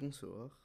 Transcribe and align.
bonsoir. 0.00 0.58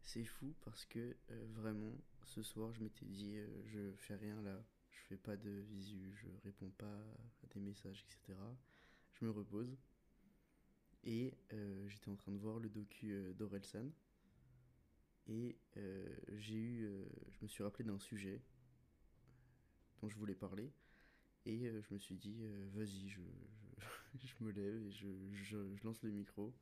C'est 0.00 0.24
fou 0.24 0.54
parce 0.64 0.84
que 0.86 1.16
euh, 1.30 1.46
vraiment, 1.54 2.00
ce 2.24 2.40
soir, 2.40 2.72
je 2.72 2.80
m'étais 2.80 3.04
dit, 3.04 3.36
euh, 3.36 3.48
je 3.64 3.92
fais 3.96 4.14
rien 4.14 4.40
là, 4.42 4.64
je 4.92 5.00
fais 5.08 5.16
pas 5.16 5.36
de 5.36 5.50
visu, 5.50 6.14
je 6.14 6.28
réponds 6.44 6.70
pas 6.78 6.86
à 7.42 7.46
des 7.52 7.58
messages, 7.58 8.06
etc. 8.06 8.38
Je 9.14 9.24
me 9.24 9.30
repose. 9.32 9.76
Et 11.02 11.34
euh, 11.52 11.88
j'étais 11.88 12.10
en 12.10 12.14
train 12.14 12.30
de 12.30 12.38
voir 12.38 12.60
le 12.60 12.68
docu 12.68 13.34
d'Orelsan. 13.34 13.90
Et 15.26 15.56
j'ai 16.36 16.58
eu, 16.58 16.88
je 17.28 17.38
me 17.42 17.48
suis 17.48 17.64
rappelé 17.64 17.84
d'un 17.84 17.98
sujet 17.98 18.40
dont 20.00 20.08
je 20.08 20.16
voulais 20.16 20.34
parler. 20.36 20.70
Et 21.44 21.68
je 21.68 21.94
me 21.94 21.98
suis 21.98 22.16
dit, 22.16 22.44
vas-y, 22.72 23.08
je, 23.08 23.20
me 24.40 24.50
lève 24.52 24.80
et 24.80 24.92
je 24.92 25.56
lance 25.82 26.02
le 26.02 26.10
micro. 26.10 26.54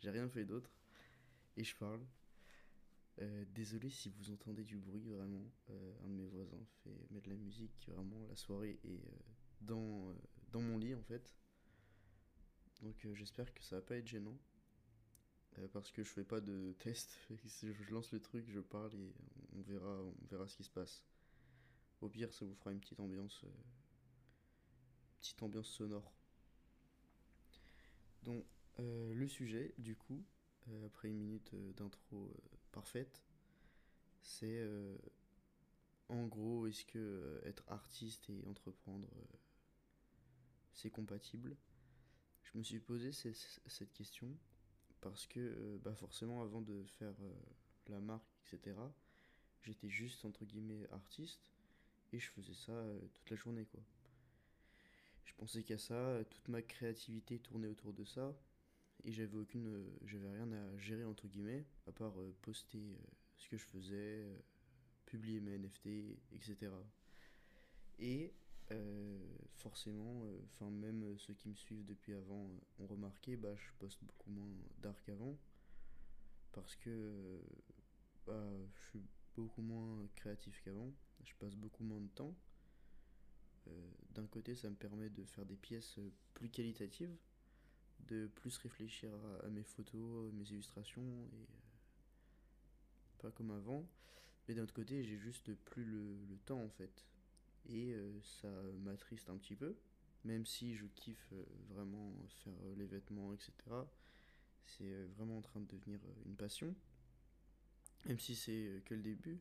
J'ai 0.00 0.10
rien 0.10 0.28
fait 0.28 0.44
d'autre. 0.44 0.77
Et 1.58 1.64
je 1.64 1.74
parle. 1.74 2.00
Euh, 3.20 3.44
désolé 3.52 3.90
si 3.90 4.10
vous 4.10 4.30
entendez 4.30 4.62
du 4.62 4.78
bruit, 4.78 5.08
vraiment. 5.08 5.44
Euh, 5.70 6.04
un 6.04 6.08
de 6.08 6.14
mes 6.14 6.28
voisins 6.28 6.64
fait 6.84 7.10
mettre 7.10 7.26
de 7.26 7.30
la 7.32 7.36
musique, 7.36 7.88
vraiment. 7.88 8.24
La 8.28 8.36
soirée 8.36 8.78
est 8.84 9.04
euh, 9.04 9.18
dans, 9.60 10.08
euh, 10.08 10.14
dans 10.52 10.62
mon 10.62 10.78
lit, 10.78 10.94
en 10.94 11.02
fait. 11.02 11.34
Donc 12.80 12.94
j'espère 13.12 13.52
que 13.52 13.64
ça 13.64 13.76
va 13.76 13.82
pas 13.82 13.96
être 13.96 14.06
gênant. 14.06 14.38
Parce 15.72 15.90
que 15.90 16.04
je 16.04 16.08
fais 16.08 16.22
pas 16.22 16.40
de 16.40 16.76
test. 16.78 17.18
je 17.28 17.92
lance 17.92 18.12
le 18.12 18.20
truc, 18.20 18.48
je 18.48 18.60
parle 18.60 18.94
et 18.94 19.12
on 19.56 19.62
verra, 19.62 20.00
on 20.00 20.26
verra 20.30 20.46
ce 20.46 20.56
qui 20.56 20.62
se 20.62 20.70
passe. 20.70 21.04
Au 22.00 22.08
pire, 22.08 22.32
ça 22.32 22.44
vous 22.44 22.54
fera 22.54 22.70
une 22.70 22.78
petite 22.78 23.00
ambiance, 23.00 23.44
petite 25.18 25.42
ambiance 25.42 25.66
sonore. 25.66 26.12
Donc, 28.22 28.44
le 28.78 29.26
sujet, 29.26 29.74
du 29.78 29.96
coup, 29.96 30.24
après 30.86 31.08
une 31.08 31.18
minute 31.18 31.52
euh, 31.54 31.72
d'intro 31.74 32.28
euh, 32.28 32.56
parfaite, 32.72 33.22
c'est 34.20 34.58
euh, 34.58 34.96
en 36.08 36.26
gros, 36.26 36.66
est-ce 36.66 36.84
que 36.84 36.98
euh, 36.98 37.40
être 37.44 37.64
artiste 37.68 38.30
et 38.30 38.44
entreprendre, 38.46 39.08
euh, 39.16 39.36
c'est 40.72 40.90
compatible? 40.90 41.56
Je 42.42 42.56
me 42.56 42.62
suis 42.62 42.80
posé 42.80 43.12
cette 43.12 43.92
question 43.92 44.34
parce 45.00 45.26
que, 45.26 45.38
euh, 45.40 45.78
bah 45.84 45.94
forcément, 45.94 46.42
avant 46.42 46.62
de 46.62 46.82
faire 46.98 47.14
euh, 47.20 47.34
la 47.88 48.00
marque, 48.00 48.26
etc., 48.46 48.74
j'étais 49.62 49.90
juste, 49.90 50.24
entre 50.24 50.44
guillemets, 50.44 50.88
artiste 50.90 51.52
et 52.12 52.18
je 52.18 52.30
faisais 52.30 52.54
ça 52.54 52.72
euh, 52.72 53.00
toute 53.14 53.30
la 53.30 53.36
journée, 53.36 53.66
quoi. 53.66 53.82
Je 55.24 55.34
pensais 55.34 55.62
qu'à 55.62 55.78
ça, 55.78 55.94
euh, 55.94 56.24
toute 56.24 56.48
ma 56.48 56.62
créativité 56.62 57.38
tournait 57.38 57.68
autour 57.68 57.92
de 57.92 58.04
ça 58.04 58.34
et 59.04 59.12
j'avais 59.12 59.36
aucune, 59.36 59.68
euh, 59.68 59.98
j'avais 60.04 60.28
rien 60.28 60.50
à 60.52 60.76
gérer, 60.78 61.04
entre 61.04 61.26
guillemets, 61.28 61.64
à 61.86 61.92
part 61.92 62.18
euh, 62.20 62.34
poster 62.42 62.78
euh, 62.78 62.96
ce 63.36 63.48
que 63.48 63.56
je 63.56 63.64
faisais, 63.64 64.26
publier 65.06 65.40
mes 65.40 65.58
NFT, 65.58 65.86
etc. 66.32 66.72
Et 67.98 68.32
forcément, 69.56 70.24
enfin 70.44 70.70
même 70.70 71.16
ceux 71.16 71.32
qui 71.32 71.48
me 71.48 71.54
suivent 71.54 71.86
depuis 71.86 72.12
avant 72.12 72.50
ont 72.78 72.86
remarqué, 72.86 73.34
bah 73.34 73.54
je 73.56 73.70
poste 73.78 73.98
beaucoup 74.04 74.30
moins 74.30 74.52
d'art 74.82 75.00
qu'avant 75.02 75.38
parce 76.52 76.76
que 76.76 77.40
bah, 78.26 78.46
je 78.74 78.88
suis 78.90 79.02
beaucoup 79.34 79.62
moins 79.62 80.06
créatif 80.16 80.60
qu'avant. 80.62 80.92
Je 81.24 81.32
passe 81.38 81.56
beaucoup 81.56 81.82
moins 81.82 82.00
de 82.00 82.08
temps. 82.08 82.36
D'un 84.10 84.26
côté, 84.26 84.54
ça 84.54 84.68
me 84.68 84.76
permet 84.76 85.08
de 85.08 85.24
faire 85.24 85.46
des 85.46 85.56
pièces 85.56 85.98
plus 86.34 86.50
qualitatives, 86.50 87.16
de 88.06 88.26
plus 88.26 88.56
réfléchir 88.58 89.10
à, 89.42 89.48
mes 89.48 89.62
photos, 89.62 90.32
mes 90.32 90.48
illustrations 90.50 91.02
et 91.02 91.42
euh, 91.42 91.58
pas 93.18 93.30
comme 93.30 93.50
avant. 93.50 93.86
Mais 94.46 94.54
d'un 94.54 94.62
autre 94.62 94.74
côté, 94.74 95.04
j'ai 95.04 95.18
juste 95.18 95.52
plus 95.54 95.84
le, 95.84 96.38
temps 96.46 96.62
en 96.62 96.70
fait. 96.70 97.04
Et 97.68 97.92
euh, 97.92 98.20
ça 98.22 98.48
m'attriste 98.80 99.28
un 99.28 99.36
petit 99.36 99.54
peu, 99.54 99.76
même 100.24 100.46
si 100.46 100.74
je 100.74 100.86
kiffe 100.86 101.28
euh, 101.32 101.44
vraiment 101.68 102.14
faire 102.44 102.54
les 102.76 102.86
vêtements, 102.86 103.34
etc. 103.34 103.52
C'est 104.64 105.04
vraiment 105.16 105.38
en 105.38 105.42
train 105.42 105.60
de 105.60 105.66
devenir 105.66 106.00
une 106.26 106.36
passion, 106.36 106.74
même 108.06 108.18
si 108.18 108.34
c'est 108.34 108.82
que 108.84 108.94
le 108.94 109.02
début. 109.02 109.38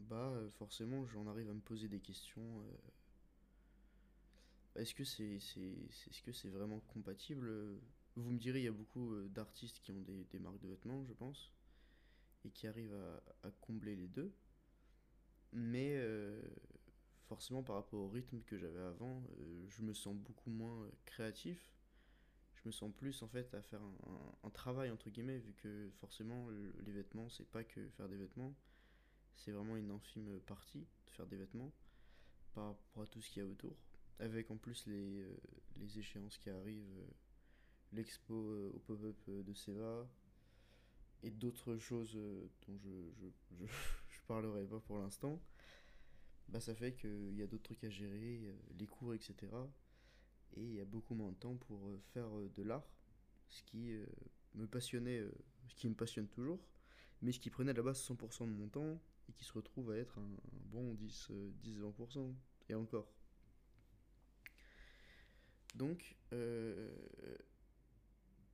Bah 0.00 0.34
forcément, 0.58 1.06
j'en 1.06 1.26
arrive 1.28 1.48
à 1.48 1.54
me 1.54 1.60
poser 1.60 1.88
des 1.88 2.00
questions. 2.00 2.62
Est-ce 4.76 4.94
que 4.94 5.04
c'est 5.04 5.38
c'est, 5.40 6.32
c'est- 6.32 6.48
vraiment 6.48 6.80
compatible? 6.80 7.48
euh, 7.48 7.78
Vous 8.16 8.30
me 8.30 8.38
direz, 8.38 8.60
il 8.60 8.64
y 8.64 8.68
a 8.68 8.72
beaucoup 8.72 9.12
euh, 9.14 9.28
d'artistes 9.28 9.80
qui 9.80 9.92
ont 9.92 10.00
des, 10.00 10.38
marques 10.38 10.60
de 10.60 10.68
vêtements, 10.68 11.04
je 11.04 11.12
pense, 11.12 11.52
et 12.44 12.50
qui 12.50 12.66
arrivent 12.66 12.94
à, 13.42 13.50
combler 13.60 13.96
les 13.96 14.08
deux. 14.08 14.32
Mais 15.52 15.94
euh, 15.96 16.42
forcément, 17.28 17.62
par 17.62 17.76
rapport 17.76 18.00
au 18.00 18.08
rythme 18.08 18.40
que 18.42 18.58
j'avais 18.58 18.80
avant, 18.80 19.22
je 19.68 19.82
me 19.82 19.94
sens 19.94 20.16
beaucoup 20.16 20.50
moins 20.50 20.90
créatif. 21.04 21.72
Je 22.54 22.68
me 22.68 22.72
sens 22.72 22.92
plus 22.96 23.22
en 23.22 23.28
fait 23.28 23.52
à 23.54 23.62
faire 23.62 23.80
un, 24.42 24.50
travail 24.50 24.90
entre 24.90 25.10
guillemets, 25.10 25.38
vu 25.38 25.52
que 25.54 25.90
forcément 26.00 26.48
le- 26.48 26.72
les 26.84 26.92
vêtements, 26.92 27.28
c'est 27.28 27.48
pas 27.50 27.64
que 27.64 27.88
faire 27.90 28.08
des 28.08 28.16
vêtements, 28.16 28.54
c'est 29.36 29.52
vraiment 29.52 29.76
une 29.76 29.90
infime 29.90 30.40
partie 30.40 30.86
de 31.06 31.10
faire 31.10 31.26
des 31.26 31.36
vêtements 31.36 31.72
par 32.54 32.68
rapport 32.68 33.02
à 33.02 33.06
tout 33.06 33.20
ce 33.20 33.30
qu'il 33.30 33.42
y 33.42 33.46
a 33.46 33.48
autour. 33.48 33.76
Avec 34.18 34.50
en 34.50 34.56
plus 34.56 34.86
les, 34.86 35.22
euh, 35.22 35.36
les 35.76 35.98
échéances 35.98 36.38
qui 36.38 36.50
arrivent, 36.50 36.98
euh, 36.98 37.10
l'expo 37.92 38.34
euh, 38.34 38.70
au 38.74 38.78
pop-up 38.78 39.16
de 39.28 39.52
Seva 39.52 40.08
et 41.22 41.30
d'autres 41.30 41.78
choses 41.78 42.14
dont 42.66 42.78
je, 42.78 42.90
je, 43.18 43.66
je, 44.08 44.20
parlerai 44.26 44.64
pas 44.66 44.80
pour 44.80 44.98
l'instant, 44.98 45.40
bah 46.48 46.60
ça 46.60 46.74
fait 46.74 46.94
qu'il 46.94 47.34
y 47.34 47.42
a 47.42 47.46
d'autres 47.46 47.62
trucs 47.62 47.84
à 47.84 47.90
gérer, 47.90 48.54
les 48.78 48.86
cours, 48.86 49.14
etc. 49.14 49.34
Et 50.56 50.62
il 50.62 50.74
y 50.74 50.80
a 50.80 50.84
beaucoup 50.84 51.14
moins 51.14 51.30
de 51.30 51.36
temps 51.36 51.56
pour 51.56 51.80
faire 52.12 52.28
de 52.54 52.62
l'art, 52.62 52.86
ce 53.48 53.62
qui 53.62 53.90
me 54.54 54.66
passionnait, 54.66 55.24
ce 55.68 55.74
qui 55.74 55.88
me 55.88 55.94
passionne 55.94 56.28
toujours, 56.28 56.60
mais 57.22 57.32
ce 57.32 57.40
qui 57.40 57.48
prenait 57.48 57.70
à 57.70 57.74
la 57.74 57.82
base 57.82 58.06
100% 58.06 58.46
de 58.46 58.52
mon 58.52 58.68
temps 58.68 59.00
et 59.28 59.32
qui 59.32 59.44
se 59.44 59.52
retrouve 59.52 59.90
à 59.90 59.96
être 59.96 60.18
un, 60.18 60.28
bon 60.66 60.94
10, 60.94 61.28
euh, 61.30 61.50
10-20%, 61.64 62.34
et 62.68 62.74
encore. 62.74 63.08
Donc, 65.74 66.14
euh, 66.32 66.88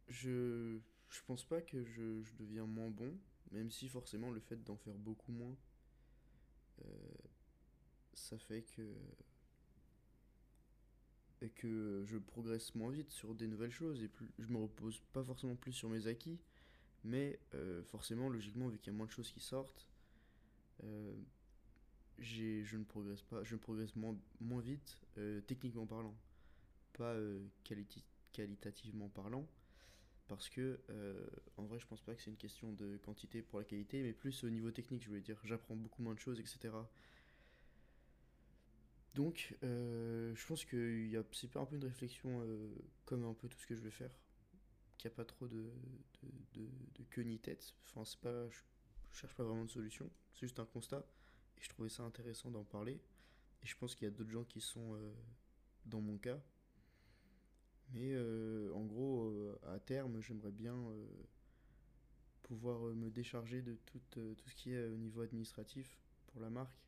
je, 0.09 0.79
je 1.11 1.21
pense 1.27 1.45
pas 1.45 1.61
que 1.61 1.85
je, 1.85 2.23
deviens 2.39 2.67
moins 2.67 2.91
bon, 2.91 3.17
même 3.53 3.71
si 3.71 3.89
forcément 3.89 4.31
le 4.31 4.41
fait 4.41 4.63
d'en 4.65 4.77
faire 4.77 4.95
beaucoup 4.95 5.33
moins, 5.33 5.57
euh, 6.83 6.89
ça 8.15 8.39
fait 8.39 8.63
que, 8.63 8.95
et 11.43 11.51
que 11.51 12.05
je 12.07 12.17
progresse 12.17 12.75
moins 12.75 12.91
vite 12.91 13.11
sur 13.11 13.35
des 13.35 13.47
nouvelles 13.47 13.71
choses 13.71 14.03
et 14.03 14.09
plus, 14.09 14.31
je 14.39 14.49
me 14.49 14.59
repose 14.59 15.01
pas 15.13 15.23
forcément 15.23 15.57
plus 15.57 15.73
sur 15.73 15.91
mes 15.91 16.07
acquis, 16.07 16.39
mais 17.05 17.39
euh, 17.55 17.83
forcément, 17.85 18.31
logiquement, 18.31 18.69
vu 18.69 18.79
qu'il 18.79 18.93
y 18.93 18.95
a 18.95 18.97
moins 18.97 19.07
de 19.07 19.13
choses 19.13 19.31
qui 19.31 19.41
sortent, 19.41 19.87
je 22.19 22.77
ne 22.77 22.85
progresse 22.85 23.23
pas, 23.23 23.45
je 23.45 23.57
progresse 23.57 23.95
moins, 23.95 24.17
vite, 24.61 24.99
techniquement 25.47 25.87
parlant, 25.87 26.15
pas 26.93 27.15
euh, 27.15 27.41
qualitativement 28.33 29.09
parlant. 29.09 29.47
Parce 30.29 30.49
que, 30.49 30.81
euh, 30.91 31.27
en 31.57 31.65
vrai, 31.65 31.81
je 31.81 31.87
pense 31.87 32.01
pas 32.03 32.15
que 32.15 32.23
c'est 32.23 32.31
une 32.31 32.37
question 32.37 32.73
de 32.73 32.99
quantité 32.99 33.43
pour 33.43 33.59
la 33.59 33.65
qualité, 33.65 34.03
mais 34.03 34.13
plus 34.13 34.45
au 34.45 34.51
niveau 34.51 34.71
technique, 34.71 35.03
je 35.03 35.09
voulais 35.09 35.21
dire. 35.21 35.39
J'apprends 35.45 35.75
beaucoup 35.75 36.03
moins 36.03 36.15
de 36.15 36.21
choses, 36.21 36.39
etc. 36.39 36.73
Donc, 39.15 39.57
euh, 39.65 40.33
je 40.37 40.47
pense 40.47 40.65
que 40.65 41.25
c'est 41.33 41.51
pas 41.51 41.61
un 41.61 41.67
peu 41.67 41.75
une 41.75 41.85
réflexion 41.85 42.47
comme 43.07 43.25
un 43.25 43.35
peu 43.35 43.49
tout 43.49 43.59
ce 43.59 43.67
que 43.67 43.75
je 43.75 43.81
vais 43.81 43.91
faire, 43.91 44.13
qu'il 44.99 45.09
n'y 45.11 45.15
a 45.15 45.17
pas 45.17 45.25
trop 45.25 45.49
de, 45.49 45.69
de, 46.55 46.69
de, 46.95 47.05
queue 47.11 47.23
ni 47.23 47.41
tête. 47.41 47.75
Enfin, 47.87 48.05
c'est 48.05 48.21
pas, 48.21 48.49
je, 48.51 48.61
je 49.11 49.19
cherche 49.19 49.35
pas 49.35 49.43
vraiment 49.43 49.65
de 49.65 49.71
solution, 49.71 50.09
c'est 50.33 50.43
juste 50.43 50.61
un 50.61 50.67
constat. 50.67 51.05
Et 51.59 51.63
je 51.63 51.69
trouvais 51.71 51.89
ça 51.89 52.05
intéressant 52.05 52.53
d'en 52.53 52.63
parler. 52.63 53.01
Et 53.63 53.67
je 53.67 53.77
pense 53.77 53.97
qu'il 53.97 54.05
y 54.05 54.09
a 54.09 54.15
d'autres 54.15 54.31
gens 54.31 54.45
qui 54.45 54.61
sont 54.61 54.97
dans 55.87 56.01
mon 56.01 56.19
cas. 56.19 56.41
Mais 57.93 58.13
euh, 58.13 58.73
en 58.75 58.85
gros, 58.85 59.25
euh, 59.25 59.59
à 59.67 59.79
terme, 59.81 60.21
j'aimerais 60.21 60.53
bien 60.53 60.75
euh, 60.75 61.07
pouvoir 62.43 62.81
me 62.95 63.11
décharger 63.11 63.63
de 63.63 63.77
tout, 63.87 64.01
tout 64.11 64.49
ce 64.49 64.55
qui 64.55 64.73
est 64.73 64.87
au 64.87 64.97
niveau 64.97 65.23
administratif 65.23 65.99
pour 66.29 66.41
la 66.41 66.51
marque 66.51 66.79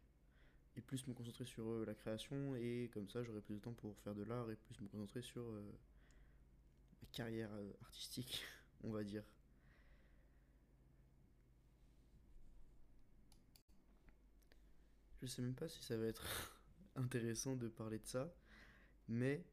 et 0.77 0.81
plus 0.81 1.07
me 1.07 1.13
concentrer 1.13 1.45
sur 1.45 1.85
la 1.85 1.95
création 1.95 2.57
et 2.57 2.91
comme 2.95 3.09
ça 3.09 3.23
j'aurai 3.23 3.43
plus 3.43 3.57
de 3.57 3.61
temps 3.61 3.75
pour 3.75 3.99
faire 3.99 4.15
de 4.15 4.23
l'art 4.23 4.51
et 4.51 4.57
plus 4.57 4.81
me 4.81 4.89
concentrer 4.89 5.21
sur 5.21 5.45
ma 5.45 7.09
carrière 7.13 7.51
artistique, 7.83 8.43
on 8.83 8.91
va 8.91 9.05
dire. 9.05 9.25
Je 15.21 15.27
sais 15.27 15.43
même 15.43 15.55
pas 15.55 15.69
si 15.69 15.83
ça 15.83 15.97
va 15.97 16.07
être 16.07 16.57
intéressant 16.97 17.55
de 17.55 17.69
parler 17.69 17.99
de 17.99 18.07
ça, 18.07 18.35
mais 19.09 19.45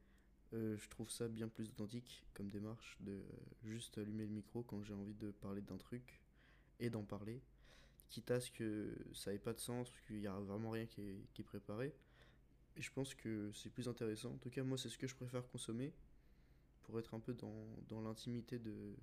Euh, 0.53 0.77
je 0.77 0.89
trouve 0.89 1.11
ça 1.11 1.27
bien 1.27 1.47
plus 1.47 1.69
authentique 1.69 2.25
comme 2.33 2.49
démarche 2.49 2.97
de 3.01 3.11
euh, 3.11 3.23
juste 3.63 3.99
allumer 3.99 4.25
le 4.25 4.31
micro 4.31 4.63
quand 4.63 4.81
j'ai 4.81 4.95
envie 4.95 5.13
de 5.13 5.29
parler 5.29 5.61
d'un 5.61 5.77
truc 5.77 6.21
et 6.79 6.89
d'en 6.89 7.03
parler. 7.03 7.41
Quitte 8.09 8.31
à 8.31 8.39
ce 8.39 8.49
que 8.49 8.97
ça 9.13 9.31
ait 9.31 9.39
pas 9.39 9.53
de 9.53 9.59
sens, 9.59 9.91
parce 9.91 10.01
qu'il 10.07 10.19
n'y 10.19 10.27
a 10.27 10.39
vraiment 10.39 10.71
rien 10.71 10.87
qui 10.87 11.01
est, 11.01 11.43
préparé. 11.43 11.93
Et 12.75 12.81
je 12.81 12.91
pense 12.91 13.13
que 13.13 13.51
c'est 13.53 13.69
plus 13.69 13.87
intéressant. 13.87 14.31
En 14.31 14.37
tout 14.37 14.49
cas, 14.49 14.63
moi, 14.63 14.77
c'est 14.77 14.89
ce 14.89 14.97
que 14.97 15.05
je 15.05 15.15
préfère 15.15 15.47
consommer 15.47 15.93
pour 16.81 16.97
être 16.97 17.13
un 17.13 17.19
peu 17.19 17.35
dans, 17.35 17.67
dans 17.87 18.01
l'intimité 18.01 18.57
de, 18.57 18.95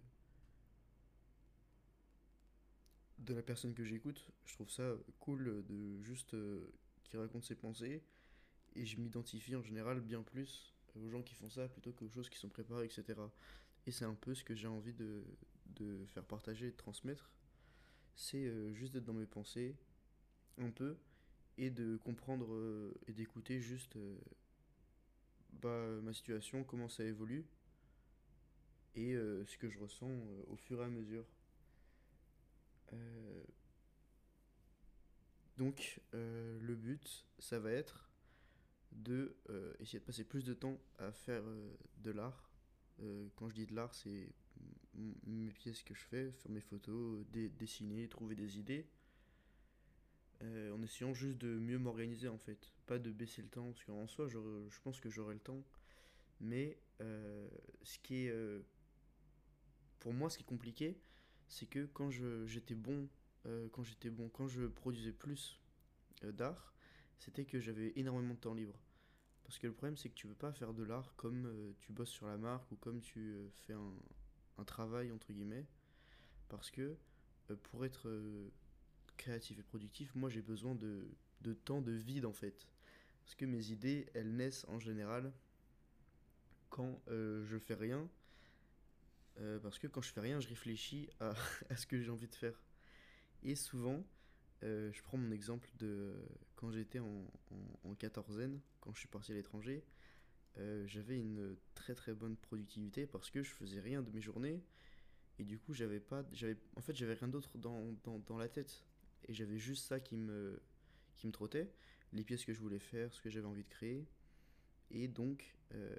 de 3.18 3.34
la 3.34 3.42
personne 3.42 3.74
que 3.74 3.84
j'écoute. 3.84 4.28
Je 4.44 4.54
trouve 4.54 4.70
ça 4.70 4.96
cool 5.20 5.64
de 5.66 6.02
juste 6.02 6.34
euh, 6.34 6.72
qui 7.04 7.16
raconte 7.16 7.44
ses 7.44 7.54
pensées. 7.54 8.02
Et 8.74 8.84
je 8.84 8.98
m'identifie 8.98 9.54
en 9.54 9.62
général 9.62 10.00
bien 10.00 10.22
plus 10.22 10.75
aux 11.04 11.08
gens 11.10 11.22
qui 11.22 11.34
font 11.34 11.50
ça 11.50 11.68
plutôt 11.68 11.92
qu'aux 11.92 12.08
choses 12.08 12.28
qui 12.28 12.38
sont 12.38 12.48
préparées, 12.48 12.84
etc. 12.84 13.20
Et 13.86 13.90
c'est 13.90 14.04
un 14.04 14.14
peu 14.14 14.34
ce 14.34 14.44
que 14.44 14.54
j'ai 14.54 14.68
envie 14.68 14.94
de, 14.94 15.24
de 15.76 16.04
faire 16.06 16.24
partager 16.24 16.66
et 16.66 16.70
de 16.70 16.76
transmettre. 16.76 17.30
C'est 18.14 18.46
euh, 18.46 18.72
juste 18.72 18.92
d'être 18.92 19.04
dans 19.04 19.12
mes 19.12 19.26
pensées, 19.26 19.76
un 20.58 20.70
peu, 20.70 20.96
et 21.58 21.70
de 21.70 21.96
comprendre 21.98 22.52
euh, 22.52 22.94
et 23.06 23.12
d'écouter 23.12 23.60
juste 23.60 23.96
euh, 23.96 24.18
bah, 25.52 25.86
ma 26.02 26.12
situation, 26.12 26.64
comment 26.64 26.88
ça 26.88 27.04
évolue, 27.04 27.44
et 28.94 29.12
ce 29.12 29.58
que 29.58 29.68
je 29.68 29.78
ressens 29.78 30.10
au 30.46 30.56
fur 30.56 30.80
et 30.80 30.84
à 30.86 30.88
mesure. 30.88 31.26
Donc, 35.58 36.00
le 36.14 36.74
but, 36.74 37.26
ça 37.38 37.58
va 37.58 37.72
être 37.72 38.08
de 38.96 39.36
euh, 39.50 39.72
essayer 39.78 39.98
de 40.00 40.04
passer 40.04 40.24
plus 40.24 40.44
de 40.44 40.54
temps 40.54 40.78
à 40.98 41.12
faire 41.12 41.42
euh, 41.44 41.74
de 41.98 42.10
l'art. 42.10 42.50
Euh, 43.00 43.28
quand 43.36 43.48
je 43.48 43.54
dis 43.54 43.66
de 43.66 43.74
l'art, 43.74 43.94
c'est 43.94 44.32
mes 45.26 45.50
pièces 45.50 45.82
que 45.82 45.94
je 45.94 46.02
fais, 46.02 46.32
faire 46.32 46.50
mes 46.50 46.60
photos, 46.60 47.26
dessiner, 47.58 48.08
trouver 48.08 48.34
des 48.34 48.58
idées, 48.58 48.86
en 50.40 50.82
essayant 50.82 51.12
juste 51.12 51.36
de 51.38 51.58
mieux 51.58 51.78
m'organiser 51.78 52.28
en 52.28 52.38
fait. 52.38 52.72
Pas 52.86 52.98
de 52.98 53.10
baisser 53.12 53.42
le 53.42 53.48
temps, 53.48 53.66
parce 53.72 53.84
qu'en 53.84 54.06
soi, 54.06 54.28
j'aurais- 54.28 54.70
je 54.70 54.80
pense 54.80 54.98
que 55.00 55.10
j'aurai 55.10 55.34
le 55.34 55.40
temps. 55.40 55.62
Mais 56.40 56.78
ce 57.82 57.98
qui 57.98 58.26
est, 58.26 58.34
pour 59.98 60.14
moi, 60.14 60.30
ce 60.30 60.38
qui 60.38 60.44
est 60.44 60.46
compliqué, 60.46 60.98
c'est 61.48 61.66
que 61.66 61.84
quand 61.92 62.10
je- 62.10 62.46
j'étais 62.46 62.74
bon, 62.74 63.06
quand 63.72 63.82
j'étais 63.82 64.08
bon, 64.10 64.30
quand 64.30 64.48
je 64.48 64.64
produisais 64.66 65.12
plus 65.12 65.60
d'art, 66.22 66.74
c'était 67.18 67.44
que 67.44 67.60
j'avais 67.60 67.92
énormément 67.96 68.32
de 68.34 68.40
temps 68.40 68.54
libre. 68.54 68.78
Parce 69.46 69.60
que 69.60 69.68
le 69.68 69.72
problème, 69.72 69.96
c'est 69.96 70.08
que 70.08 70.14
tu 70.14 70.26
veux 70.26 70.34
pas 70.34 70.52
faire 70.52 70.74
de 70.74 70.82
l'art 70.82 71.14
comme 71.16 71.46
euh, 71.46 71.72
tu 71.78 71.92
bosses 71.92 72.10
sur 72.10 72.26
la 72.26 72.36
marque 72.36 72.70
ou 72.72 72.76
comme 72.76 73.00
tu 73.00 73.20
euh, 73.20 73.48
fais 73.60 73.74
un, 73.74 73.94
un 74.58 74.64
travail, 74.64 75.12
entre 75.12 75.32
guillemets. 75.32 75.64
Parce 76.48 76.72
que 76.72 76.96
euh, 77.50 77.56
pour 77.62 77.84
être 77.84 78.10
créatif 79.16 79.58
et 79.60 79.62
productif, 79.62 80.12
moi 80.16 80.30
j'ai 80.30 80.42
besoin 80.42 80.74
de, 80.74 81.08
de 81.42 81.54
temps 81.54 81.80
de 81.80 81.92
vide 81.92 82.26
en 82.26 82.32
fait. 82.32 82.66
Parce 83.24 83.36
que 83.36 83.44
mes 83.44 83.70
idées, 83.70 84.08
elles 84.14 84.34
naissent 84.34 84.66
en 84.68 84.80
général 84.80 85.32
quand 86.68 87.00
je 87.08 87.58
fais 87.58 87.74
rien. 87.74 88.08
Parce 89.62 89.78
que 89.78 89.86
quand 89.86 90.02
je 90.02 90.12
fais 90.12 90.20
rien, 90.20 90.38
je 90.38 90.48
réfléchis 90.48 91.08
à, 91.18 91.34
à 91.70 91.76
ce 91.76 91.86
que 91.86 92.00
j'ai 92.00 92.10
envie 92.10 92.28
de 92.28 92.34
faire. 92.34 92.60
Et 93.42 93.56
souvent, 93.56 94.04
euh, 94.62 94.90
je 94.92 95.02
prends 95.02 95.18
mon 95.18 95.30
exemple 95.30 95.68
de 95.78 96.14
quand 96.54 96.70
j'étais 96.70 96.98
en, 96.98 97.30
en, 97.50 97.90
en 97.90 97.94
quatorzaine, 97.94 98.60
quand 98.80 98.92
je 98.94 99.00
suis 99.00 99.08
parti 99.08 99.32
à 99.32 99.34
l'étranger, 99.34 99.84
euh, 100.58 100.86
j'avais 100.86 101.18
une 101.18 101.56
très 101.74 101.94
très 101.94 102.14
bonne 102.14 102.36
productivité 102.36 103.06
parce 103.06 103.30
que 103.30 103.42
je 103.42 103.50
faisais 103.50 103.80
rien 103.80 104.00
de 104.00 104.10
mes 104.10 104.22
journées 104.22 104.62
et 105.38 105.44
du 105.44 105.58
coup 105.58 105.74
j'avais 105.74 106.00
pas, 106.00 106.24
j'avais, 106.32 106.56
en 106.76 106.80
fait 106.80 106.96
j'avais 106.96 107.12
rien 107.12 107.28
d'autre 107.28 107.58
dans, 107.58 107.94
dans, 108.26 108.38
la 108.38 108.48
tête 108.48 108.86
et 109.28 109.34
j'avais 109.34 109.58
juste 109.58 109.86
ça 109.86 110.00
qui 110.00 110.16
me, 110.16 110.58
qui 111.16 111.26
me 111.26 111.32
trottait, 111.32 111.70
les 112.14 112.24
pièces 112.24 112.46
que 112.46 112.54
je 112.54 112.60
voulais 112.60 112.78
faire, 112.78 113.12
ce 113.12 113.20
que 113.20 113.28
j'avais 113.28 113.46
envie 113.46 113.64
de 113.64 113.68
créer 113.68 114.06
et 114.90 115.08
donc 115.08 115.54
euh, 115.74 115.94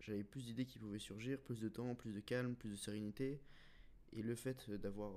j'avais 0.00 0.24
plus 0.24 0.44
d'idées 0.44 0.66
qui 0.66 0.80
pouvaient 0.80 0.98
surgir, 0.98 1.40
plus 1.40 1.60
de 1.60 1.68
temps, 1.68 1.94
plus 1.94 2.12
de 2.12 2.20
calme, 2.20 2.56
plus 2.56 2.70
de 2.70 2.76
sérénité 2.76 3.40
et 4.12 4.22
le 4.22 4.34
fait 4.34 4.68
d'avoir 4.72 5.12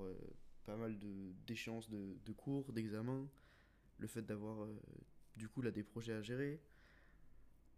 pas 0.65 0.75
mal 0.75 0.97
de 0.97 1.33
d'échéances 1.45 1.89
de, 1.89 2.17
de 2.25 2.31
cours, 2.31 2.71
d'examens, 2.73 3.27
le 3.99 4.07
fait 4.07 4.21
d'avoir 4.21 4.63
euh, 4.63 4.81
du 5.35 5.47
coup 5.49 5.61
là 5.61 5.71
des 5.71 5.83
projets 5.83 6.13
à 6.13 6.21
gérer. 6.21 6.61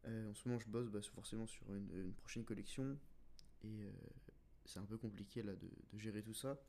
Euh, 0.05 0.31
en 0.31 0.33
ce 0.33 0.47
moment, 0.47 0.59
je 0.59 0.67
bosse 0.67 0.89
bah, 0.89 1.01
forcément 1.01 1.47
sur 1.47 1.73
une, 1.73 1.89
une 1.95 2.13
prochaine 2.13 2.43
collection 2.43 2.97
et 3.63 3.83
euh, 3.83 3.91
c'est 4.65 4.79
un 4.79 4.85
peu 4.85 4.97
compliqué 4.97 5.41
là 5.43 5.55
de, 5.55 5.69
de 5.93 5.97
gérer 5.97 6.21
tout 6.21 6.33
ça. 6.33 6.61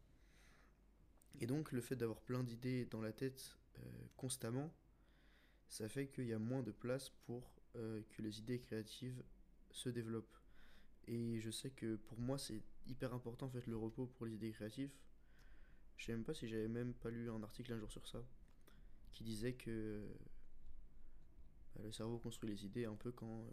Et 1.41 1.47
donc, 1.47 1.73
le 1.73 1.81
fait 1.81 1.97
d'avoir 1.97 2.21
plein 2.21 2.45
d'idées 2.45 2.87
dans 2.87 3.01
la 3.01 3.13
tête 3.13 3.59
constamment, 4.17 4.73
ça 5.69 5.89
fait 5.89 6.07
qu'il 6.07 6.27
y 6.27 6.33
a 6.33 6.39
moins 6.39 6.63
de 6.63 6.71
place 6.71 7.11
pour 7.27 7.51
que 7.75 8.23
les 8.23 8.39
idées 8.39 8.61
créatives 8.61 9.21
se 9.73 9.89
développent. 9.89 10.39
Et 11.09 11.41
je 11.41 11.51
sais 11.51 11.71
que 11.71 11.97
pour 11.97 12.21
moi, 12.21 12.39
c'est 12.39 12.63
hyper 12.87 13.13
important 13.15 13.47
en 13.47 13.51
fait 13.51 13.67
le 13.67 13.77
repos 13.77 14.07
pour 14.07 14.27
les 14.27 14.35
idées 14.35 14.53
créatives. 14.53 14.91
Je 15.97 16.07
sais 16.07 16.13
même 16.13 16.25
pas 16.25 16.35
si 16.35 16.49
j'avais 16.49 16.69
même 16.69 16.95
pas 16.95 17.11
lu 17.11 17.31
un 17.31 17.43
article 17.43 17.73
un 17.73 17.79
jour 17.79 17.91
sur 17.91 18.07
ça 18.07 18.23
qui 19.13 19.25
disait 19.25 19.55
que 19.55 20.03
bah, 21.75 21.83
le 21.85 21.93
cerveau 21.93 22.19
construit 22.19 22.51
les 22.51 22.65
idées 22.67 22.85
un 22.85 22.97
peu 22.97 23.13
quand, 23.13 23.43
euh, 23.43 23.51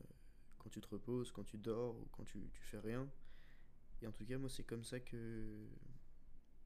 quand 0.60 0.70
tu 0.70 0.82
te 0.82 0.88
reposes, 0.88 1.32
quand 1.32 1.44
tu 1.44 1.58
dors 1.58 1.96
ou 1.96 2.08
quand 2.12 2.24
tu, 2.24 2.50
tu 2.54 2.62
fais 2.64 2.80
rien. 2.80 3.10
Et 4.02 4.08
en 4.08 4.12
tout 4.12 4.26
cas, 4.26 4.38
moi, 4.38 4.50
c'est 4.50 4.64
comme 4.64 4.84
ça 4.84 5.00
que 5.00 5.68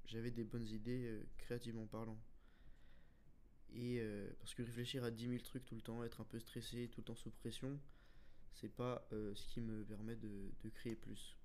j'avais 0.06 0.32
des 0.32 0.44
bonnes 0.44 0.68
idées 0.68 1.06
euh, 1.08 1.24
créativement 1.38 1.86
parlant. 1.86 2.18
Et 3.74 4.00
euh, 4.00 4.30
parce 4.40 4.54
que 4.54 4.64
réfléchir 4.64 5.04
à 5.04 5.12
dix 5.12 5.28
mille 5.28 5.44
trucs 5.44 5.66
tout 5.66 5.76
le 5.76 5.82
temps, 5.82 6.04
être 6.04 6.22
un 6.22 6.26
peu 6.26 6.40
stressé, 6.40 6.88
tout 6.88 7.02
le 7.02 7.06
temps 7.06 7.16
sous 7.16 7.30
pression, 7.30 7.78
c'est 8.54 8.74
pas 8.74 9.06
ce 9.12 9.48
qui 9.48 9.60
me 9.60 9.84
permet 9.84 10.16
de, 10.16 10.54
de 10.64 10.70
créer 10.70 10.96
plus. 10.96 11.36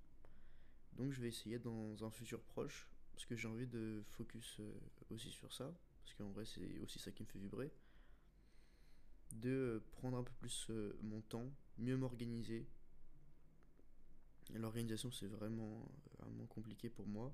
Donc 0.93 1.11
je 1.11 1.19
vais 1.19 1.27
essayer 1.27 1.59
dans 1.59 2.05
un 2.05 2.09
futur 2.09 2.41
proche, 2.41 2.89
parce 3.21 3.27
que 3.27 3.35
j'ai 3.35 3.47
envie 3.47 3.67
de 3.67 4.01
focus 4.07 4.57
euh, 4.59 4.73
aussi 5.11 5.29
sur 5.29 5.53
ça, 5.53 5.71
parce 6.03 6.15
qu'en 6.15 6.31
vrai 6.31 6.43
c'est 6.43 6.79
aussi 6.79 6.97
ça 6.97 7.11
qui 7.11 7.21
me 7.21 7.27
fait 7.27 7.37
vibrer, 7.37 7.71
de 9.33 9.51
euh, 9.51 9.83
prendre 9.91 10.17
un 10.17 10.23
peu 10.23 10.33
plus 10.39 10.65
euh, 10.71 10.97
mon 11.03 11.21
temps, 11.21 11.53
mieux 11.77 11.95
m'organiser. 11.95 12.65
L'organisation 14.55 15.11
c'est 15.11 15.27
vraiment, 15.27 15.87
vraiment 16.17 16.47
compliqué 16.47 16.89
pour 16.89 17.05
moi. 17.05 17.31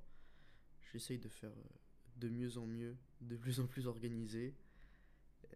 J'essaye 0.91 1.19
de 1.19 1.29
faire 1.29 1.53
de 2.17 2.27
mieux 2.27 2.57
en 2.57 2.65
mieux, 2.67 2.97
de 3.21 3.37
plus 3.37 3.61
en 3.61 3.65
plus 3.65 3.87
organisé, 3.87 4.57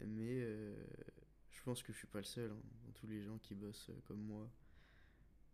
mais 0.06 0.40
je 1.50 1.62
pense 1.62 1.82
que 1.82 1.92
je 1.92 1.98
suis 1.98 2.06
pas 2.06 2.20
le 2.20 2.24
seul, 2.24 2.50
hein, 2.50 2.62
dans 2.86 2.92
tous 2.92 3.06
les 3.06 3.22
gens 3.22 3.36
qui 3.36 3.54
bossent 3.54 3.90
comme 4.06 4.22
moi. 4.22 4.50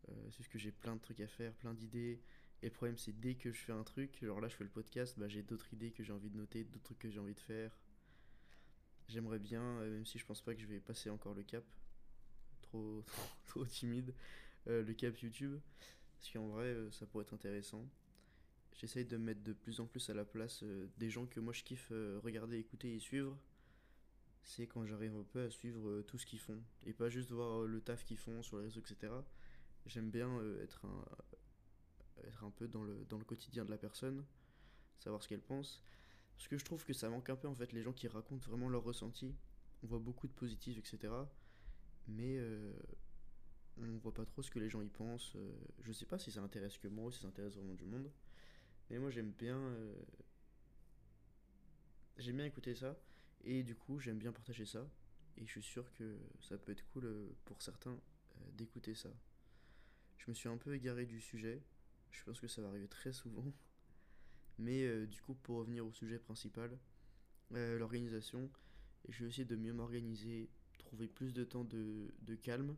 C'est 0.07 0.37
juste 0.37 0.50
que 0.50 0.59
j'ai 0.59 0.71
plein 0.71 0.95
de 0.95 1.00
trucs 1.00 1.21
à 1.21 1.26
faire, 1.26 1.53
plein 1.55 1.75
d'idées. 1.75 2.23
Et 2.62 2.67
le 2.67 2.73
problème, 2.73 2.99
c'est 2.99 3.19
dès 3.19 3.35
que 3.35 3.53
je 3.53 3.61
fais 3.61 3.73
un 3.73 3.85
truc, 3.85 4.19
genre 4.21 4.41
là 4.41 4.49
je 4.49 4.57
fais 4.57 4.65
le 4.65 4.71
podcast, 4.71 5.15
bah, 5.17 5.29
j'ai 5.29 5.43
d'autres 5.43 5.73
idées 5.73 5.93
que 5.93 6.03
j'ai 6.03 6.12
envie 6.12 6.31
de 6.31 6.37
noter, 6.37 6.65
d'autres 6.65 6.83
trucs 6.83 6.99
que 6.99 7.11
j'ai 7.11 7.21
envie 7.21 7.35
de 7.35 7.41
faire. 7.41 7.71
J'aimerais 9.09 9.38
bien, 9.38 9.62
euh, 9.62 9.91
même 9.91 10.05
si 10.05 10.19
je 10.19 10.27
pense 10.27 10.43
pas 10.43 10.55
que 10.55 10.61
je 10.61 10.67
vais 10.67 10.81
passer 10.81 11.09
encore 11.09 11.35
le 11.35 11.45
cap, 11.45 11.65
trop, 12.62 13.05
trop, 13.47 13.62
trop 13.62 13.67
timide, 13.67 14.12
euh, 14.67 14.83
le 14.83 14.93
cap 14.93 15.17
YouTube, 15.19 15.59
parce 16.17 16.33
qu'en 16.33 16.49
vrai, 16.49 16.65
euh, 16.65 16.91
ça 16.91 17.07
pourrait 17.07 17.23
être 17.23 17.33
intéressant. 17.33 17.88
J'essaye 18.75 19.05
de 19.05 19.17
me 19.17 19.25
mettre 19.25 19.43
de 19.43 19.53
plus 19.53 19.81
en 19.81 19.87
plus 19.87 20.11
à 20.11 20.15
la 20.15 20.25
place 20.25 20.62
des 20.99 21.11
gens 21.11 21.27
que 21.27 21.41
moi 21.41 21.53
je 21.53 21.65
kiffe 21.65 21.91
regarder, 22.23 22.59
écouter 22.59 22.95
et 22.95 23.00
suivre. 23.00 23.37
C'est 24.45 24.69
quand 24.69 24.87
j'arrive 24.87 25.17
un 25.17 25.25
peu 25.25 25.43
à 25.43 25.50
suivre 25.50 26.03
tout 26.03 26.17
ce 26.17 26.25
qu'ils 26.25 26.38
font, 26.38 26.62
et 26.87 26.93
pas 26.93 27.09
juste 27.09 27.33
voir 27.33 27.62
le 27.62 27.81
taf 27.81 28.05
qu'ils 28.05 28.19
font 28.19 28.41
sur 28.41 28.59
les 28.59 28.65
réseaux, 28.65 28.81
etc. 28.81 29.12
J'aime 29.87 30.11
bien 30.11 30.31
être 30.62 30.85
un, 30.85 31.05
être 32.27 32.45
un 32.45 32.51
peu 32.51 32.69
dans 32.69 32.83
le, 32.83 33.25
quotidien 33.27 33.65
de 33.65 33.71
la 33.71 33.79
personne, 33.79 34.25
savoir 34.99 35.23
ce 35.23 35.29
qu'elle 35.29 35.43
pense. 35.43 35.83
Parce 36.37 36.49
que 36.49 36.57
je 36.57 36.65
trouve 36.65 36.85
que 36.85 36.93
ça 36.93 37.09
manque 37.09 37.31
un 37.31 37.37
peu 37.37 37.49
en 37.49 37.55
fait 37.55 37.73
les 37.73 37.83
gens 37.83 37.93
qui 37.93 38.07
racontent 38.09 38.49
vraiment 38.49 38.69
leurs 38.69 38.85
ressentis. 38.85 39.35
On 39.83 39.87
voit 39.87 39.99
beaucoup 39.99 40.29
de 40.29 40.33
positifs, 40.33 40.79
etc. 40.79 41.13
Mais 42.07 42.39
euh, 42.39 42.73
on 43.81 43.99
voit 43.99 44.15
pas 44.15 44.25
trop 44.25 44.43
ce 44.43 44.51
que 44.51 44.59
les 44.59 44.69
gens 44.69 44.83
y 44.83 44.89
pensent. 44.89 45.35
Euh, 45.37 45.53
je 45.83 45.93
sais 45.93 46.07
pas 46.07 46.19
si 46.19 46.31
ça 46.31 46.41
intéresse 46.41 46.79
que 46.79 46.89
moi 46.89 47.07
ou 47.07 47.11
si 47.11 47.21
ça 47.21 47.29
intéresse 47.29 47.55
vraiment 47.55 47.75
du 47.75 47.85
monde. 47.85 48.11
Mais 48.91 48.99
moi 48.99 49.11
j'aime 49.11 49.33
bien, 49.33 49.57
euh, 49.57 49.95
j'aime 52.17 52.37
bien 52.37 52.47
écouter 52.47 52.75
ça. 52.75 52.97
Et 53.45 53.63
du 53.63 53.75
coup 53.75 53.99
j'aime 53.99 54.19
bien 54.19 54.33
partager 54.33 54.67
ça. 54.67 54.89
Et 55.37 55.47
je 55.47 55.51
suis 55.51 55.63
sûr 55.63 55.93
que 55.95 56.19
ça 56.41 56.59
peut 56.59 56.73
être 56.73 56.85
cool 56.93 57.05
euh, 57.05 57.29
pour 57.45 57.63
certains 57.63 57.99
d'écouter 58.53 58.95
ça. 58.95 59.11
Je 60.19 60.31
me 60.31 60.35
suis 60.35 60.49
un 60.49 60.57
peu 60.57 60.75
égaré 60.75 61.07
du 61.07 61.21
sujet. 61.21 61.63
Je 62.11 62.25
pense 62.25 62.41
que 62.41 62.49
ça 62.49 62.62
va 62.62 62.69
arriver 62.69 62.88
très 62.88 63.12
souvent. 63.12 63.53
Mais 64.59 64.83
euh, 64.85 65.07
du 65.07 65.21
coup, 65.21 65.35
pour 65.35 65.59
revenir 65.59 65.87
au 65.87 65.93
sujet 65.93 66.19
principal, 66.19 66.79
euh, 67.53 67.79
l'organisation, 67.79 68.50
je 69.09 69.25
vais 69.25 69.31
essayer 69.31 69.45
de 69.45 69.57
mieux 69.57 69.73
m'organiser, 69.73 70.50
trouver 70.79 71.07
plus 71.07 71.33
de 71.33 71.45
temps 71.45 71.65
de, 71.65 72.12
de 72.23 72.35
calme, 72.35 72.77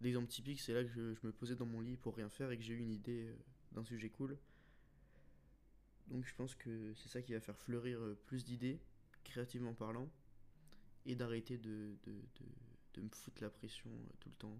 l'exemple 0.00 0.28
typique, 0.28 0.60
c'est 0.60 0.74
là 0.74 0.82
que 0.82 0.90
je, 0.90 1.14
je 1.14 1.26
me 1.26 1.32
posais 1.32 1.54
dans 1.54 1.66
mon 1.66 1.80
lit 1.80 1.96
pour 1.96 2.16
rien 2.16 2.28
faire 2.28 2.50
et 2.50 2.58
que 2.58 2.64
j'ai 2.64 2.74
eu 2.74 2.78
une 2.78 2.90
idée 2.90 3.28
euh, 3.28 3.36
d'un 3.72 3.84
sujet 3.84 4.10
cool. 4.10 4.36
Donc 6.08 6.26
je 6.26 6.34
pense 6.34 6.54
que 6.54 6.92
c'est 6.94 7.08
ça 7.08 7.22
qui 7.22 7.32
va 7.32 7.40
faire 7.40 7.56
fleurir 7.56 7.98
plus 8.26 8.44
d'idées, 8.44 8.80
créativement 9.22 9.72
parlant, 9.72 10.10
et 11.06 11.14
d'arrêter 11.14 11.58
de, 11.58 11.96
de, 12.02 12.12
de, 12.12 12.44
de 12.94 13.00
me 13.02 13.08
foutre 13.10 13.42
la 13.42 13.50
pression 13.50 13.90
tout 14.20 14.28
le 14.28 14.34
temps, 14.34 14.58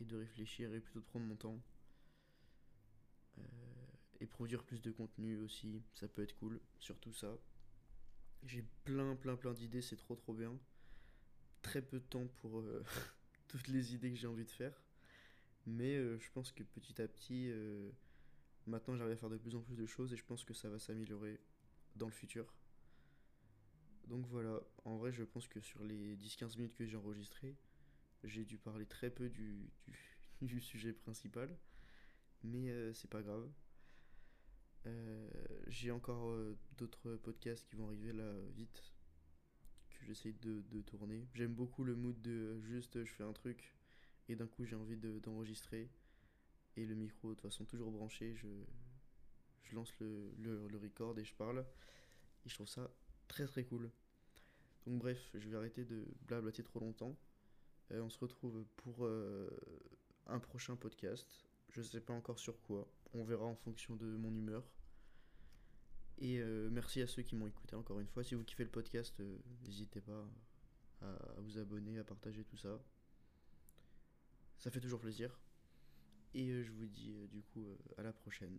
et 0.00 0.04
de 0.04 0.16
réfléchir 0.16 0.72
et 0.74 0.80
plutôt 0.80 1.00
de 1.00 1.04
prendre 1.04 1.26
mon 1.26 1.36
temps. 1.36 1.60
Euh, 3.38 3.42
et 4.20 4.26
produire 4.26 4.62
plus 4.64 4.80
de 4.82 4.90
contenu 4.90 5.38
aussi, 5.38 5.82
ça 5.94 6.08
peut 6.08 6.22
être 6.22 6.36
cool, 6.36 6.60
surtout 6.78 7.12
ça. 7.12 7.36
J'ai 8.44 8.64
plein 8.84 9.14
plein 9.16 9.36
plein 9.36 9.52
d'idées, 9.52 9.82
c'est 9.82 9.96
trop 9.96 10.16
trop 10.16 10.34
bien. 10.34 10.58
Très 11.62 11.82
peu 11.82 11.98
de 11.98 12.04
temps 12.04 12.26
pour 12.40 12.60
euh, 12.60 12.84
toutes 13.48 13.68
les 13.68 13.94
idées 13.94 14.10
que 14.10 14.18
j'ai 14.18 14.26
envie 14.26 14.44
de 14.44 14.50
faire. 14.50 14.82
Mais 15.66 15.96
euh, 15.96 16.18
je 16.18 16.30
pense 16.32 16.50
que 16.50 16.62
petit 16.64 17.00
à 17.00 17.06
petit, 17.06 17.52
maintenant 18.66 18.96
j'arrive 18.96 19.14
à 19.14 19.16
faire 19.16 19.30
de 19.30 19.36
plus 19.36 19.54
en 19.54 19.60
plus 19.60 19.76
de 19.76 19.86
choses 19.86 20.12
et 20.12 20.16
je 20.16 20.24
pense 20.24 20.44
que 20.44 20.54
ça 20.54 20.68
va 20.68 20.78
s'améliorer 20.78 21.38
dans 21.96 22.06
le 22.06 22.12
futur. 22.12 22.52
Donc 24.08 24.26
voilà, 24.26 24.60
en 24.84 24.96
vrai 24.96 25.12
je 25.12 25.22
pense 25.22 25.46
que 25.46 25.60
sur 25.60 25.84
les 25.84 26.16
10-15 26.16 26.56
minutes 26.56 26.74
que 26.74 26.84
j'ai 26.84 26.96
enregistrées, 26.96 27.56
j'ai 28.24 28.44
dû 28.44 28.58
parler 28.58 28.86
très 28.86 29.10
peu 29.10 29.28
du 29.28 29.70
sujet 30.60 30.92
principal. 30.92 31.56
Mais 32.44 32.70
euh, 32.70 32.92
c'est 32.92 33.10
pas 33.10 33.22
grave. 33.22 33.48
Euh, 34.86 35.28
j'ai 35.68 35.90
encore 35.90 36.30
euh, 36.30 36.56
d'autres 36.76 37.14
podcasts 37.16 37.64
qui 37.68 37.76
vont 37.76 37.86
arriver 37.86 38.12
là 38.12 38.32
vite 38.56 38.92
que 39.90 40.04
j'essaye 40.04 40.34
de, 40.34 40.62
de 40.70 40.80
tourner. 40.82 41.26
J'aime 41.34 41.54
beaucoup 41.54 41.84
le 41.84 41.94
mood 41.94 42.20
de 42.20 42.60
juste 42.62 43.04
je 43.04 43.12
fais 43.12 43.22
un 43.22 43.32
truc 43.32 43.74
et 44.28 44.34
d'un 44.36 44.46
coup 44.48 44.64
j'ai 44.64 44.74
envie 44.76 44.96
de- 44.96 45.20
d'enregistrer 45.20 45.88
et 46.76 46.84
le 46.86 46.94
micro 46.96 47.30
de 47.30 47.34
toute 47.34 47.42
façon 47.42 47.64
toujours 47.64 47.92
branché. 47.92 48.34
Je, 48.34 48.48
je 49.62 49.74
lance 49.76 49.94
le, 50.00 50.32
le, 50.38 50.66
le 50.68 50.78
record 50.78 51.18
et 51.18 51.24
je 51.24 51.34
parle 51.34 51.64
et 52.44 52.48
je 52.48 52.54
trouve 52.54 52.68
ça 52.68 52.90
très 53.28 53.46
très 53.46 53.64
cool. 53.64 53.90
Donc 54.86 54.98
bref, 54.98 55.30
je 55.34 55.48
vais 55.48 55.56
arrêter 55.56 55.84
de 55.84 56.04
blablater 56.26 56.64
trop 56.64 56.80
longtemps. 56.80 57.16
On 57.90 58.08
se 58.08 58.18
retrouve 58.18 58.64
pour 58.76 59.06
un 60.26 60.38
prochain 60.40 60.76
podcast. 60.76 61.46
Je 61.72 61.80
sais 61.82 62.00
pas 62.00 62.12
encore 62.12 62.38
sur 62.38 62.60
quoi. 62.62 62.86
On 63.14 63.24
verra 63.24 63.44
en 63.44 63.56
fonction 63.56 63.96
de 63.96 64.06
mon 64.06 64.34
humeur. 64.34 64.62
Et 66.18 66.38
euh, 66.38 66.68
merci 66.70 67.00
à 67.00 67.06
ceux 67.06 67.22
qui 67.22 67.34
m'ont 67.34 67.46
écouté 67.46 67.74
encore 67.74 67.98
une 67.98 68.06
fois. 68.06 68.22
Si 68.22 68.34
vous 68.34 68.44
kiffez 68.44 68.64
le 68.64 68.70
podcast, 68.70 69.18
euh, 69.20 69.38
n'hésitez 69.64 70.00
pas 70.00 70.24
à, 71.00 71.16
vous 71.38 71.58
abonner, 71.58 71.98
à 71.98 72.04
partager 72.04 72.44
tout 72.44 72.56
ça. 72.56 72.78
Ça 74.58 74.70
fait 74.70 74.80
toujours 74.80 75.00
plaisir. 75.00 75.36
Et 76.34 76.48
euh, 76.50 76.62
je 76.62 76.70
vous 76.72 76.86
dis 76.86 77.12
du 77.28 77.42
coup 77.42 77.66
à 77.96 78.02
la 78.02 78.12
prochaine. 78.12 78.58